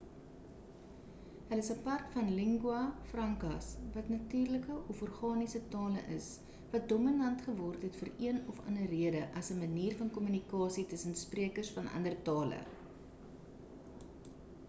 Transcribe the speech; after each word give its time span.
hulle 1.49 1.57
is 1.63 1.67
apart 1.73 2.07
van 2.13 2.29
lingua 2.37 2.79
francas 3.09 3.67
wat 3.97 4.07
natuurlike 4.13 4.77
of 4.93 5.03
organiese 5.09 5.61
tale 5.75 6.01
is 6.17 6.31
wat 6.73 6.89
dominant 6.93 7.45
geword 7.51 7.85
het 7.89 8.01
vir 8.01 8.11
een 8.29 8.41
of 8.55 8.63
ander 8.73 8.89
rede 8.95 9.23
as 9.43 9.53
'n 9.57 9.61
manier 9.67 9.99
van 10.03 10.13
kommunikasie 10.17 10.87
tussen 10.95 11.15
sprekers 11.25 11.71
van 11.79 11.93
ander 12.01 12.17
tale 12.33 12.61